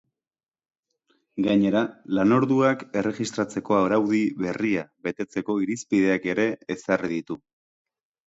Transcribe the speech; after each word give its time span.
Gainera, 1.47 1.81
lanorduak 2.19 2.85
erregistratzeko 3.01 3.77
araudi 3.81 4.23
berria 4.45 4.87
betetzeko 5.09 5.57
irizpideak 5.67 6.27
ere 6.33 6.47
ezarri 6.77 7.13
ditu. 7.13 7.39